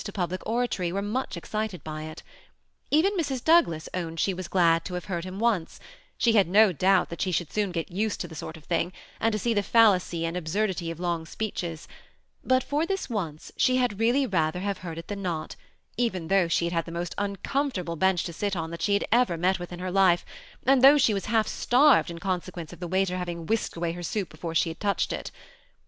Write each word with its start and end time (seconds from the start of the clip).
to 0.03 0.11
public 0.11 0.41
oratory 0.47 0.91
were 0.91 0.99
very 0.99 1.11
much 1.11 1.37
excited 1.37 1.83
by 1.83 2.01
it 2.01 2.23
Even 2.89 3.15
Mrs. 3.17 3.43
Douglas 3.43 3.87
owned 3.93 4.19
she 4.19 4.33
was 4.33 4.47
glad 4.47 4.83
to 4.85 4.95
have 4.95 5.05
heard 5.05 5.25
him 5.25 5.37
once: 5.37 5.79
she 6.17 6.33
had 6.33 6.47
no 6.47 6.71
doubt 6.73 7.09
that 7.11 7.21
she 7.21 7.31
should 7.31 7.53
soon 7.53 7.71
get 7.71 7.91
used 7.91 8.19
to 8.21 8.27
the 8.27 8.33
sort 8.33 8.57
of 8.57 8.63
thing, 8.63 8.91
and 9.19 9.39
see 9.39 9.53
the 9.53 9.61
fallacy 9.61 10.25
and 10.25 10.35
absurdity 10.35 10.89
of 10.89 10.99
long 10.99 11.23
speeches; 11.27 11.87
but 12.43 12.63
for 12.63 12.83
this 12.87 13.11
once 13.11 13.51
she 13.57 13.77
had 13.77 13.99
really 13.99 14.25
rather 14.25 14.61
have 14.61 14.79
heard 14.79 14.97
it 14.97 15.07
than 15.07 15.21
not, 15.21 15.55
even 15.97 16.29
though 16.29 16.47
she 16.47 16.65
had 16.65 16.73
had 16.73 16.85
the 16.85 16.91
most 16.91 17.13
uncomfortable 17.19 17.95
bench 17.95 18.23
to 18.23 18.33
sit 18.33 18.55
on 18.55 18.71
that 18.71 18.81
she 18.81 18.93
had 18.95 19.05
ever 19.11 19.37
met 19.37 19.59
with 19.59 19.71
in 19.71 19.77
her 19.77 19.91
life, 19.91 20.25
and 20.65 20.81
though 20.81 20.97
she 20.97 21.13
was 21.13 21.25
half 21.25 21.47
starved 21.47 22.09
in 22.09 22.17
consequence 22.17 22.73
of 22.73 22.79
the 22.79 22.87
waiter 22.87 23.17
having 23.17 23.45
whisked 23.45 23.75
away 23.75 23.91
her 23.91 24.01
soup 24.01 24.29
before 24.29 24.55
she 24.55 24.71
had 24.71 24.79
touched 24.79 25.13
it. 25.13 25.29